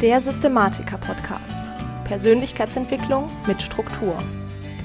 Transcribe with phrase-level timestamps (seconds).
[0.00, 1.72] Der Systematiker Podcast.
[2.04, 4.22] Persönlichkeitsentwicklung mit Struktur.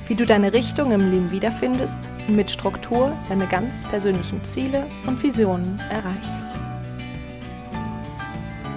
[0.08, 5.22] Wie du deine Richtung im Leben wiederfindest und mit Struktur deine ganz persönlichen Ziele und
[5.22, 6.58] Visionen erreichst.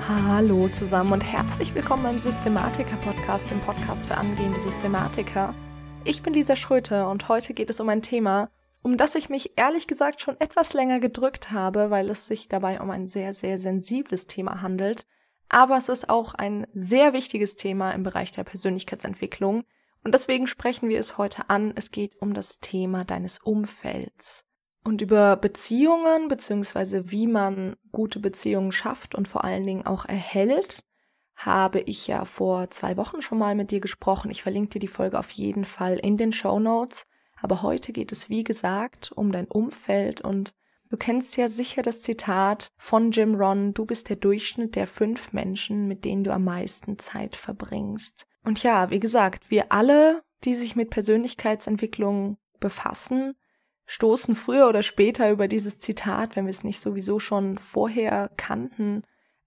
[0.07, 5.55] Hallo zusammen und herzlich willkommen beim Systematiker Podcast, dem Podcast für angehende Systematiker.
[6.05, 8.51] Ich bin Lisa Schröter und heute geht es um ein Thema,
[8.83, 12.83] um das ich mich ehrlich gesagt schon etwas länger gedrückt habe, weil es sich dabei
[12.83, 15.07] um ein sehr, sehr sensibles Thema handelt.
[15.49, 19.65] Aber es ist auch ein sehr wichtiges Thema im Bereich der Persönlichkeitsentwicklung.
[20.02, 21.73] Und deswegen sprechen wir es heute an.
[21.77, 24.45] Es geht um das Thema deines Umfelds.
[24.85, 30.85] Und über Beziehungen beziehungsweise wie man gute Beziehungen schafft und vor allen Dingen auch erhält,
[31.35, 34.30] habe ich ja vor zwei Wochen schon mal mit dir gesprochen.
[34.30, 37.07] Ich verlinke dir die Folge auf jeden Fall in den Show Notes.
[37.41, 40.55] Aber heute geht es, wie gesagt, um dein Umfeld und
[40.91, 45.33] du kennst ja sicher das Zitat von Jim Ron, du bist der Durchschnitt der fünf
[45.33, 48.27] Menschen, mit denen du am meisten Zeit verbringst.
[48.45, 53.35] Und ja, wie gesagt, wir alle, die sich mit Persönlichkeitsentwicklung befassen,
[53.87, 59.03] stoßen früher oder später über dieses Zitat, wenn wir es nicht sowieso schon vorher kannten.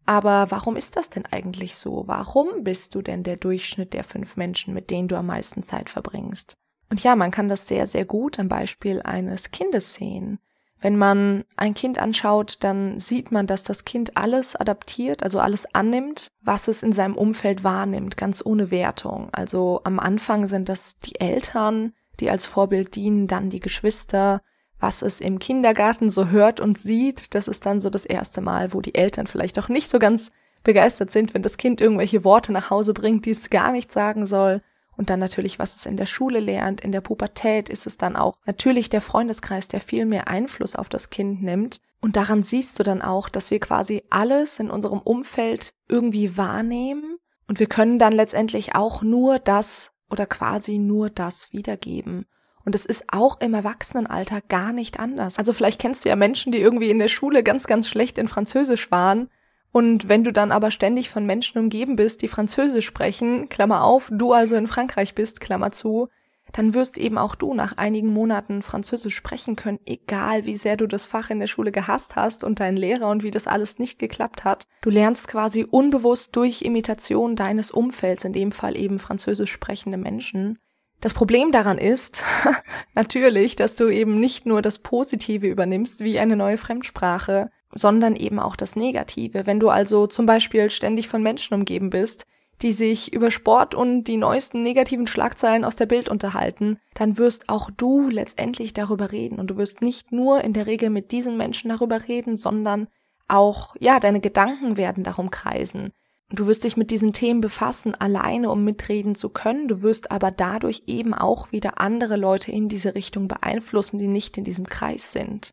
[0.05, 2.03] Aber warum ist das denn eigentlich so?
[2.07, 5.89] Warum bist du denn der Durchschnitt der fünf Menschen, mit denen du am meisten Zeit
[5.89, 6.53] verbringst?
[6.89, 10.39] Und ja, man kann das sehr, sehr gut am Beispiel eines Kindes sehen.
[10.81, 15.73] Wenn man ein Kind anschaut, dann sieht man, dass das Kind alles adaptiert, also alles
[15.75, 19.29] annimmt, was es in seinem Umfeld wahrnimmt, ganz ohne Wertung.
[19.33, 24.41] Also am Anfang sind das die Eltern, die als Vorbild dienen, dann die Geschwister,
[24.79, 28.73] was es im Kindergarten so hört und sieht, das ist dann so das erste Mal,
[28.73, 30.31] wo die Eltern vielleicht auch nicht so ganz
[30.63, 34.25] begeistert sind, wenn das Kind irgendwelche Worte nach Hause bringt, die es gar nicht sagen
[34.25, 34.61] soll.
[34.99, 38.17] Und dann natürlich, was es in der Schule lernt, in der Pubertät ist es dann
[38.17, 41.79] auch natürlich der Freundeskreis, der viel mehr Einfluss auf das Kind nimmt.
[42.01, 47.17] Und daran siehst du dann auch, dass wir quasi alles in unserem Umfeld irgendwie wahrnehmen.
[47.47, 52.25] Und wir können dann letztendlich auch nur das oder quasi nur das wiedergeben.
[52.65, 55.39] Und es ist auch im Erwachsenenalter gar nicht anders.
[55.39, 58.27] Also vielleicht kennst du ja Menschen, die irgendwie in der Schule ganz, ganz schlecht in
[58.27, 59.29] Französisch waren
[59.71, 64.09] und wenn du dann aber ständig von Menschen umgeben bist, die Französisch sprechen, Klammer auf,
[64.11, 66.09] du also in Frankreich bist, Klammer zu,
[66.53, 70.87] dann wirst eben auch du nach einigen Monaten Französisch sprechen können, egal wie sehr du
[70.87, 73.99] das Fach in der Schule gehasst hast und deinen Lehrer und wie das alles nicht
[73.99, 74.65] geklappt hat.
[74.81, 80.57] Du lernst quasi unbewusst durch Imitation deines Umfelds, in dem Fall eben Französisch sprechende Menschen.
[81.01, 82.25] Das Problem daran ist
[82.95, 88.39] natürlich, dass du eben nicht nur das Positive übernimmst wie eine neue Fremdsprache, sondern eben
[88.39, 89.45] auch das Negative.
[89.45, 92.25] Wenn du also zum Beispiel ständig von Menschen umgeben bist,
[92.61, 97.47] die sich über Sport und die neuesten negativen Schlagzeilen aus der Bild unterhalten, dann wirst
[97.47, 99.39] auch du letztendlich darüber reden.
[99.39, 102.87] Und du wirst nicht nur in der Regel mit diesen Menschen darüber reden, sondern
[103.27, 105.91] auch, ja, deine Gedanken werden darum kreisen.
[106.31, 109.67] Du wirst dich mit diesen Themen befassen, alleine um mitreden zu können.
[109.67, 114.37] Du wirst aber dadurch eben auch wieder andere Leute in diese Richtung beeinflussen, die nicht
[114.37, 115.51] in diesem Kreis sind.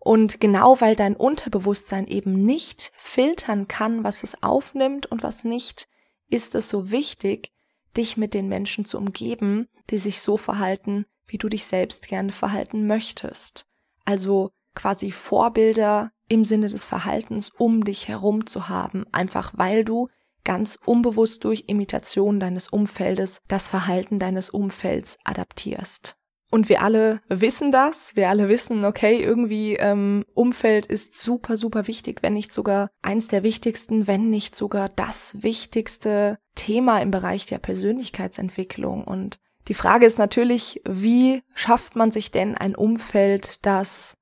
[0.00, 5.88] Und genau weil dein Unterbewusstsein eben nicht filtern kann, was es aufnimmt und was nicht,
[6.28, 7.52] ist es so wichtig,
[7.96, 12.32] dich mit den Menschen zu umgeben, die sich so verhalten, wie du dich selbst gerne
[12.32, 13.66] verhalten möchtest.
[14.04, 20.08] Also quasi Vorbilder im Sinne des Verhaltens um dich herum zu haben, einfach weil du
[20.44, 26.16] ganz unbewusst durch Imitation deines Umfeldes das Verhalten deines Umfelds adaptierst.
[26.50, 28.16] Und wir alle wissen das.
[28.16, 33.28] Wir alle wissen, okay, irgendwie ähm, Umfeld ist super, super wichtig, wenn nicht sogar eins
[33.28, 39.04] der wichtigsten, wenn nicht sogar das wichtigste Thema im Bereich der Persönlichkeitsentwicklung.
[39.04, 44.14] Und die Frage ist natürlich, wie schafft man sich denn ein Umfeld, das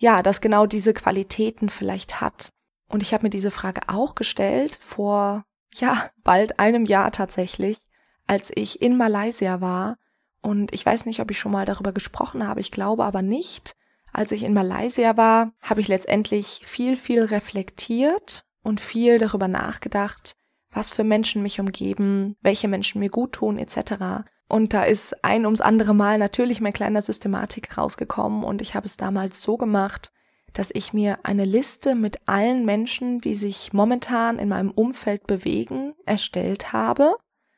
[0.00, 2.50] ja, das genau diese Qualitäten vielleicht hat?
[2.88, 7.78] Und ich habe mir diese Frage auch gestellt vor ja bald einem Jahr tatsächlich,
[8.26, 9.96] als ich in Malaysia war
[10.40, 13.74] und ich weiß nicht, ob ich schon mal darüber gesprochen habe, ich glaube aber nicht.
[14.12, 20.36] Als ich in Malaysia war, habe ich letztendlich viel, viel reflektiert und viel darüber nachgedacht,
[20.70, 24.24] was für Menschen mich umgeben, welche Menschen mir gut tun, etc.
[24.48, 28.86] Und da ist ein ums andere Mal natürlich mein kleiner Systematik rausgekommen und ich habe
[28.86, 30.10] es damals so gemacht,
[30.54, 35.94] dass ich mir eine Liste mit allen Menschen, die sich momentan in meinem Umfeld bewegen,
[36.06, 37.14] erstellt habe.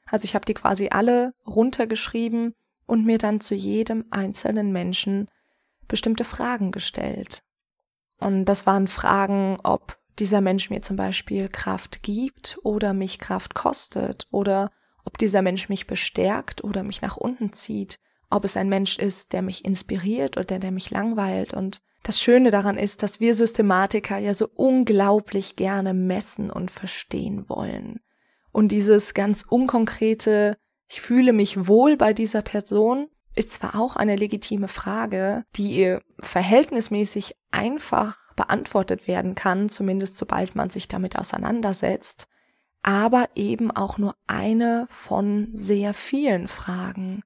[0.06, 2.54] Also ich habe die quasi alle runtergeschrieben
[2.90, 5.28] und mir dann zu jedem einzelnen Menschen
[5.86, 7.44] bestimmte Fragen gestellt.
[8.18, 13.54] Und das waren Fragen, ob dieser Mensch mir zum Beispiel Kraft gibt oder mich Kraft
[13.54, 14.72] kostet oder
[15.04, 19.32] ob dieser Mensch mich bestärkt oder mich nach unten zieht, ob es ein Mensch ist,
[19.32, 21.54] der mich inspiriert oder der mich langweilt.
[21.54, 27.48] Und das Schöne daran ist, dass wir Systematiker ja so unglaublich gerne messen und verstehen
[27.48, 28.00] wollen.
[28.50, 30.56] Und dieses ganz unkonkrete,
[30.90, 33.06] ich fühle mich wohl bei dieser Person,
[33.36, 40.70] ist zwar auch eine legitime Frage, die verhältnismäßig einfach beantwortet werden kann, zumindest sobald man
[40.70, 42.26] sich damit auseinandersetzt,
[42.82, 47.22] aber eben auch nur eine von sehr vielen Fragen.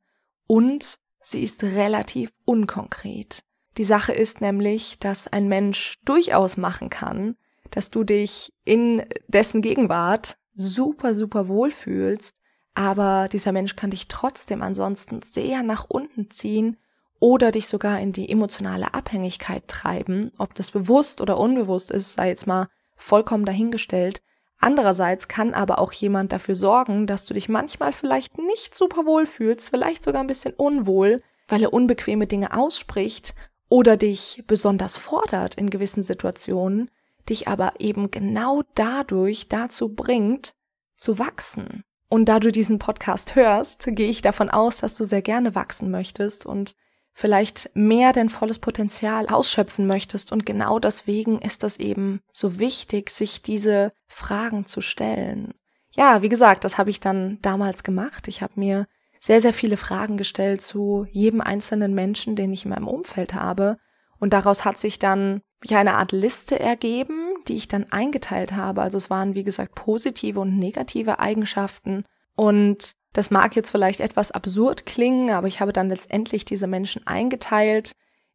[0.46, 3.44] Und sie ist relativ unkonkret.
[3.78, 7.36] Die Sache ist nämlich, dass ein Mensch durchaus machen kann,
[7.70, 12.36] dass du dich in dessen Gegenwart super, super wohlfühlst,
[12.74, 16.76] aber dieser Mensch kann dich trotzdem ansonsten sehr nach unten ziehen
[17.20, 20.32] oder dich sogar in die emotionale Abhängigkeit treiben.
[20.38, 24.22] Ob das bewusst oder unbewusst ist, sei jetzt mal vollkommen dahingestellt.
[24.58, 29.26] Andererseits kann aber auch jemand dafür sorgen, dass du dich manchmal vielleicht nicht super wohl
[29.26, 33.34] fühlst, vielleicht sogar ein bisschen unwohl, weil er unbequeme Dinge ausspricht
[33.68, 36.90] oder dich besonders fordert in gewissen Situationen,
[37.28, 40.54] dich aber eben genau dadurch dazu bringt,
[40.96, 41.84] zu wachsen.
[42.14, 45.90] Und da du diesen Podcast hörst, gehe ich davon aus, dass du sehr gerne wachsen
[45.90, 46.76] möchtest und
[47.12, 50.30] vielleicht mehr dein volles Potenzial ausschöpfen möchtest.
[50.30, 55.54] Und genau deswegen ist das eben so wichtig, sich diese Fragen zu stellen.
[55.90, 58.28] Ja, wie gesagt, das habe ich dann damals gemacht.
[58.28, 58.86] Ich habe mir
[59.18, 63.76] sehr, sehr viele Fragen gestellt zu jedem einzelnen Menschen, den ich in meinem Umfeld habe.
[64.20, 68.82] Und daraus hat sich dann ja eine Art Liste ergeben, die ich dann eingeteilt habe.
[68.82, 72.04] Also es waren, wie gesagt, positive und negative Eigenschaften.
[72.36, 77.06] Und das mag jetzt vielleicht etwas absurd klingen, aber ich habe dann letztendlich diese Menschen
[77.06, 77.92] eingeteilt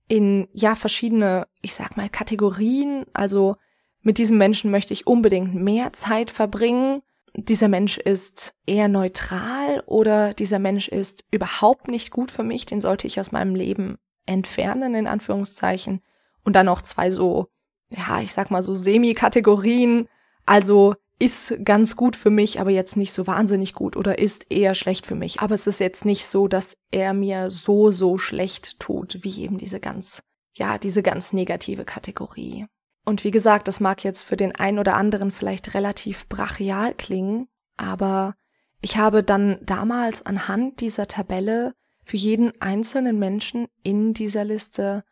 [0.08, 3.06] in, ja, verschiedene, ich sag mal, Kategorien.
[3.14, 3.56] Also
[4.02, 7.02] mit diesem Menschen möchte ich unbedingt mehr Zeit verbringen.
[7.36, 12.82] Dieser Mensch ist eher neutral oder dieser Mensch ist überhaupt nicht gut für mich, den
[12.82, 16.02] sollte ich aus meinem Leben entfernen, in Anführungszeichen.
[16.44, 17.50] Und dann noch zwei so,
[17.90, 20.08] ja, ich sag mal so Semi-Kategorien.
[20.46, 24.74] Also ist ganz gut für mich, aber jetzt nicht so wahnsinnig gut oder ist eher
[24.74, 25.42] schlecht für mich.
[25.42, 29.58] Aber es ist jetzt nicht so, dass er mir so, so schlecht tut, wie eben
[29.58, 32.68] diese ganz, ja, diese ganz negative Kategorie.
[33.06, 37.48] Und wie gesagt, das mag jetzt für den einen oder anderen vielleicht relativ brachial klingen,
[37.76, 38.36] aber
[38.82, 41.74] ich habe dann damals anhand dieser Tabelle
[42.06, 45.04] für jeden einzelnen Menschen in dieser Liste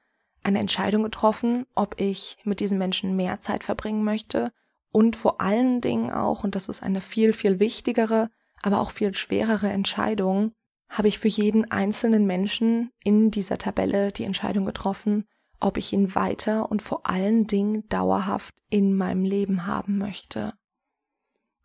[0.44, 4.52] eine Entscheidung getroffen, ob ich mit diesen Menschen mehr Zeit verbringen möchte
[4.92, 8.30] und vor allen Dingen auch, und das ist eine viel, viel wichtigere,
[8.62, 10.54] aber auch viel schwerere Entscheidung,
[10.90, 15.26] habe ich für jeden einzelnen Menschen in dieser Tabelle die Entscheidung getroffen,
[15.60, 20.54] ob ich ihn weiter und vor allen Dingen dauerhaft in meinem Leben haben möchte.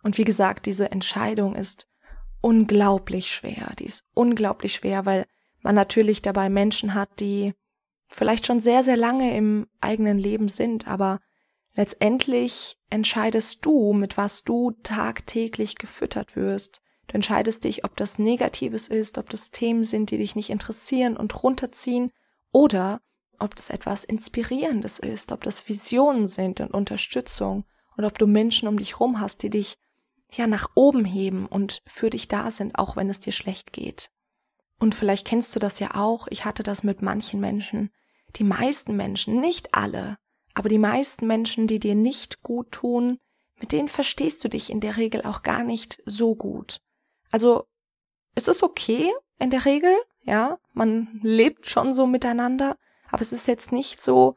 [0.03, 1.87] Und wie gesagt, diese Entscheidung ist
[2.41, 3.73] unglaublich schwer.
[3.79, 5.27] Die ist unglaublich schwer, weil
[5.61, 7.55] man natürlich dabei Menschen hat, die
[8.15, 11.21] vielleicht schon sehr, sehr lange im eigenen Leben sind, aber
[11.75, 16.83] Letztendlich entscheidest du, mit was du tagtäglich gefüttert wirst.
[17.07, 21.17] Du entscheidest dich, ob das Negatives ist, ob das Themen sind, die dich nicht interessieren
[21.17, 22.11] und runterziehen,
[22.53, 23.01] oder
[23.39, 27.65] ob das etwas Inspirierendes ist, ob das Visionen sind und Unterstützung
[27.97, 29.79] und ob du Menschen um dich rum hast, die dich
[30.31, 34.11] ja nach oben heben und für dich da sind, auch wenn es dir schlecht geht.
[34.79, 37.91] Und vielleicht kennst du das ja auch, ich hatte das mit manchen Menschen.
[38.37, 40.17] Die meisten Menschen, nicht alle,
[40.55, 43.19] aber die meisten Menschen, die dir nicht gut tun,
[43.61, 46.81] mit denen verstehst du dich in der Regel auch gar nicht so gut.
[47.31, 47.67] Also,
[48.35, 52.77] es ist okay in der Regel, ja, man lebt schon so miteinander,
[53.11, 54.37] aber es ist jetzt nicht so,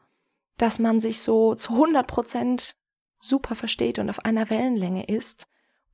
[0.58, 2.76] dass man sich so zu 100 Prozent
[3.18, 5.46] super versteht und auf einer Wellenlänge ist.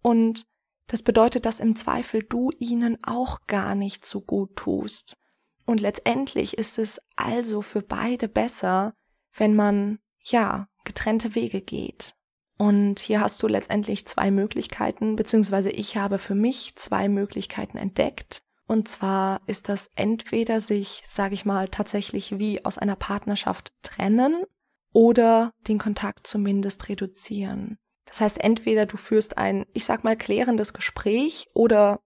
[0.03, 0.47] Und
[0.89, 5.17] das bedeutet, dass im Zweifel du ihnen auch gar nicht so gut tust.
[5.65, 8.95] Und letztendlich ist es also für beide besser,
[9.35, 12.15] wenn man ja, getrennte Wege geht.
[12.59, 18.43] Und hier hast du letztendlich zwei Möglichkeiten, beziehungsweise ich habe für mich zwei Möglichkeiten entdeckt.
[18.69, 24.45] Und zwar ist das entweder sich, sage ich mal, tatsächlich wie aus einer Partnerschaft trennen
[24.93, 27.79] oder den Kontakt zumindest reduzieren.
[28.05, 32.01] Das heißt, entweder du führst ein, ich sag mal, klärendes Gespräch oder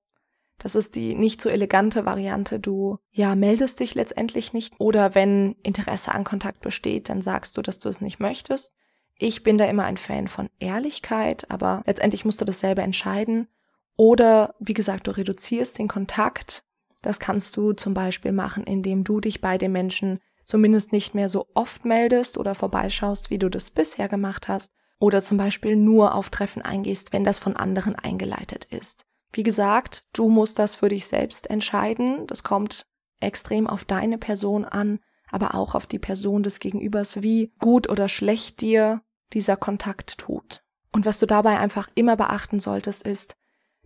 [0.58, 2.58] das ist die nicht so elegante Variante.
[2.58, 4.74] Du, ja, meldest dich letztendlich nicht.
[4.78, 8.72] Oder wenn Interesse an Kontakt besteht, dann sagst du, dass du es nicht möchtest.
[9.18, 13.48] Ich bin da immer ein Fan von Ehrlichkeit, aber letztendlich musst du das selber entscheiden.
[13.96, 16.64] Oder, wie gesagt, du reduzierst den Kontakt.
[17.02, 21.28] Das kannst du zum Beispiel machen, indem du dich bei den Menschen zumindest nicht mehr
[21.28, 24.70] so oft meldest oder vorbeischaust, wie du das bisher gemacht hast.
[24.98, 29.04] Oder zum Beispiel nur auf Treffen eingehst, wenn das von anderen eingeleitet ist.
[29.36, 32.26] Wie gesagt, du musst das für dich selbst entscheiden.
[32.26, 32.86] Das kommt
[33.20, 34.98] extrem auf deine Person an,
[35.30, 39.02] aber auch auf die Person des Gegenübers, wie gut oder schlecht dir
[39.32, 40.62] dieser Kontakt tut.
[40.92, 43.36] Und was du dabei einfach immer beachten solltest, ist,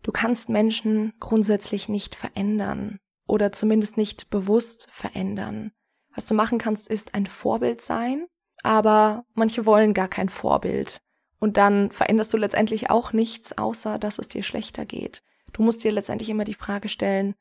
[0.02, 5.72] Du kannst Menschen grundsätzlich nicht verändern oder zumindest nicht bewusst verändern.
[6.14, 8.26] Was du machen kannst, ist ein Vorbild sein,
[8.62, 10.98] aber manche wollen gar kein Vorbild.
[11.38, 15.22] Und dann veränderst du letztendlich auch nichts, außer dass es dir schlechter geht.
[15.52, 17.34] Du musst dir letztendlich immer die Frage stellen,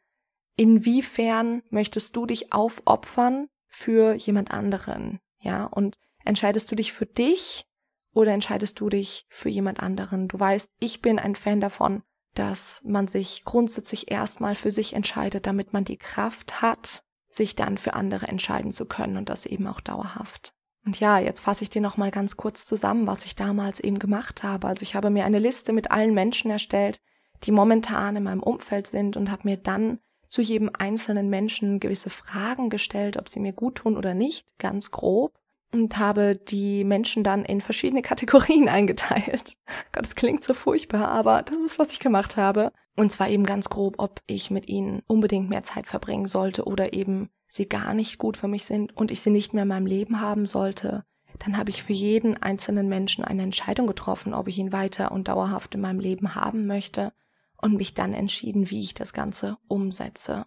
[0.56, 5.20] inwiefern möchtest du dich aufopfern für jemand anderen?
[5.40, 7.66] Ja, und entscheidest du dich für dich
[8.14, 10.28] oder entscheidest du dich für jemand anderen?
[10.28, 12.04] Du weißt, ich bin ein Fan davon,
[12.36, 17.78] dass man sich grundsätzlich erstmal für sich entscheidet, damit man die Kraft hat, sich dann
[17.78, 20.54] für andere entscheiden zu können und das eben auch dauerhaft.
[20.86, 24.00] Und ja, jetzt fasse ich dir noch mal ganz kurz zusammen, was ich damals eben
[24.00, 24.68] gemacht habe.
[24.68, 27.00] Also ich habe mir eine Liste mit allen Menschen erstellt,
[27.44, 32.10] die momentan in meinem Umfeld sind und habe mir dann zu jedem einzelnen Menschen gewisse
[32.10, 35.40] Fragen gestellt, ob sie mir gut tun oder nicht, ganz grob
[35.72, 39.54] und habe die Menschen dann in verschiedene Kategorien eingeteilt.
[39.92, 42.72] Gott, das klingt so furchtbar, aber das ist, was ich gemacht habe.
[42.96, 46.94] Und zwar eben ganz grob, ob ich mit ihnen unbedingt mehr Zeit verbringen sollte oder
[46.94, 49.86] eben sie gar nicht gut für mich sind und ich sie nicht mehr in meinem
[49.86, 51.06] Leben haben sollte.
[51.40, 55.30] Dann habe ich für jeden einzelnen Menschen eine Entscheidung getroffen, ob ich ihn weiter und
[55.30, 57.14] dauerhaft in meinem Leben haben möchte
[57.62, 60.46] und mich dann entschieden, wie ich das Ganze umsetze.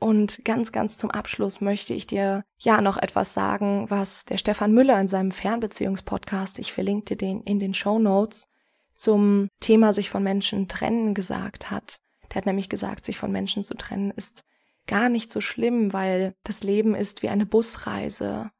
[0.00, 4.72] Und ganz, ganz zum Abschluss möchte ich dir ja noch etwas sagen, was der Stefan
[4.72, 8.46] Müller in seinem Fernbeziehungspodcast, ich verlinkte den in den Show Notes,
[8.94, 12.00] zum Thema sich von Menschen trennen gesagt hat.
[12.30, 14.44] Der hat nämlich gesagt, sich von Menschen zu trennen ist
[14.86, 18.50] gar nicht so schlimm, weil das Leben ist wie eine Busreise.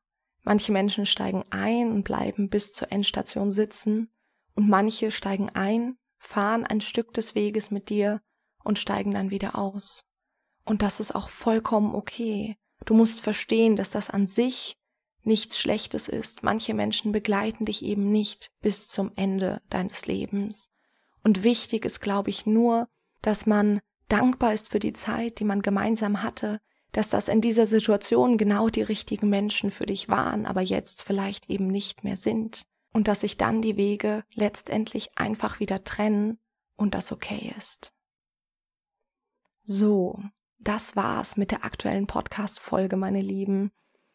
[0.43, 4.11] Manche Menschen steigen ein und bleiben bis zur Endstation sitzen
[4.55, 8.21] und manche steigen ein, fahren ein Stück des Weges mit dir
[8.63, 10.05] und steigen dann wieder aus.
[10.65, 12.57] Und das ist auch vollkommen okay.
[12.85, 14.77] Du musst verstehen, dass das an sich
[15.23, 16.43] nichts Schlechtes ist.
[16.43, 20.71] Manche Menschen begleiten dich eben nicht bis zum Ende deines Lebens.
[21.23, 22.89] Und wichtig ist, glaube ich, nur,
[23.23, 26.61] dass man dankbar ist für die Zeit, die man gemeinsam hatte,
[26.93, 31.51] dass das in dieser Situation genau die richtigen Menschen für dich waren, aber jetzt vielleicht
[31.51, 32.65] eben nicht mehr sind.
[32.95, 36.39] Und dass sich dann die Wege letztendlich einfach wieder trennen
[36.77, 37.93] und das okay ist.
[39.65, 40.23] So,
[40.59, 43.71] das war's mit der aktuellen Podcast-Folge, meine Lieben.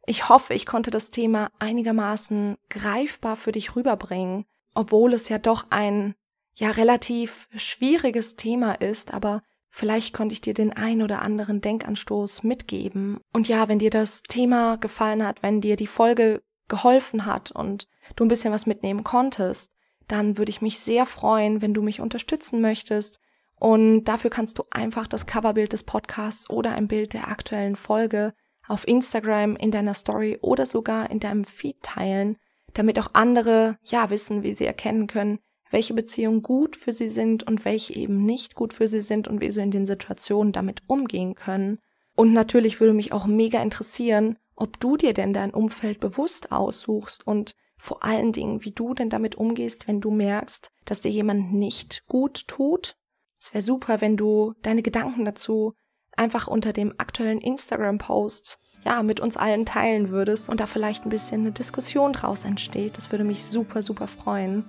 [0.06, 5.68] Ich hoffe, ich konnte das Thema einigermaßen greifbar für dich rüberbringen, obwohl es ja doch
[5.70, 6.16] ein
[6.56, 12.44] ja relativ schwieriges Thema ist, aber vielleicht konnte ich dir den ein oder anderen Denkanstoß
[12.44, 13.20] mitgeben.
[13.34, 17.88] Und ja, wenn dir das Thema gefallen hat, wenn dir die Folge geholfen hat und
[18.16, 19.72] du ein bisschen was mitnehmen konntest,
[20.08, 23.20] dann würde ich mich sehr freuen, wenn du mich unterstützen möchtest,
[23.60, 28.34] und dafür kannst du einfach das Coverbild des Podcasts oder ein Bild der aktuellen Folge
[28.68, 32.38] auf Instagram in deiner Story oder sogar in deinem Feed teilen,
[32.74, 35.40] damit auch andere ja wissen, wie sie erkennen können,
[35.72, 39.42] welche Beziehungen gut für sie sind und welche eben nicht gut für sie sind und
[39.42, 41.80] wie sie in den Situationen damit umgehen können.
[42.16, 47.25] Und natürlich würde mich auch mega interessieren, ob du dir denn dein Umfeld bewusst aussuchst
[47.25, 51.54] und vor allen Dingen, wie du denn damit umgehst, wenn du merkst, dass dir jemand
[51.54, 52.96] nicht gut tut
[53.42, 55.74] es wäre super, wenn du deine Gedanken dazu
[56.16, 61.10] einfach unter dem aktuellen Instagram-Post ja, mit uns allen teilen würdest und da vielleicht ein
[61.10, 62.98] bisschen eine Diskussion draus entsteht.
[62.98, 64.66] Das würde mich super, super freuen.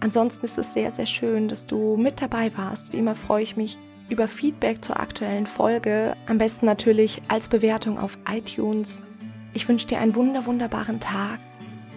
[0.00, 2.92] Ansonsten ist es sehr, sehr schön, dass du mit dabei warst.
[2.92, 3.78] Wie immer freue ich mich
[4.10, 6.14] über Feedback zur aktuellen Folge.
[6.26, 9.02] Am besten natürlich als Bewertung auf iTunes.
[9.54, 11.38] Ich wünsche dir einen wunder, wunderbaren Tag.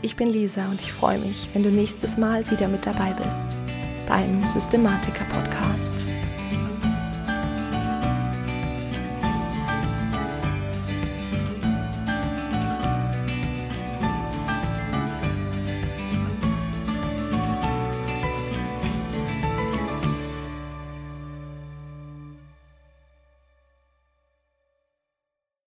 [0.04, 3.58] Ich bin Lisa und ich freue mich, wenn du nächstes Mal wieder mit dabei bist
[4.08, 6.08] beim Systematiker Podcast.